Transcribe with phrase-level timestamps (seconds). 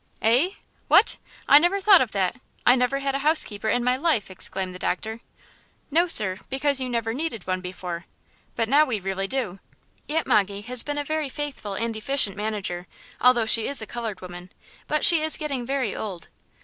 [0.23, 0.53] "Eh!
[0.87, 1.17] What?
[1.47, 2.41] I never thought of that!
[2.65, 5.19] I never had a housekeeper in my life!" exclaimed the doctor.
[5.91, 8.05] "No, sir; because you never needed one before,
[8.55, 9.59] but now we really do.
[10.09, 12.87] Aunt Moggy has been a very faithful and efficient manager,
[13.21, 14.51] although she is a colored woman;
[14.87, 16.29] but she is getting very old."